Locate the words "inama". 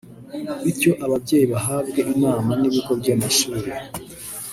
2.13-2.51